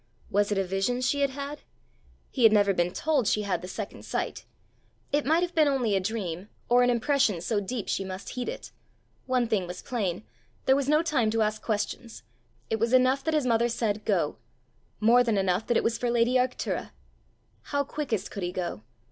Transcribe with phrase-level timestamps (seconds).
[0.31, 1.61] Was it a vision she had had?
[2.31, 4.45] He had never been told she had the second sight!
[5.11, 8.49] It might have been only a dream, or an impression so deep she must heed
[8.49, 8.71] it!
[9.27, 10.23] One thing was plain:
[10.65, 12.23] there was no time to ask questions!
[12.67, 14.37] It was enough that his mother said "Go;"
[14.99, 16.93] more than enough that it was for lady Arctura!
[17.65, 18.81] How quickest could he go?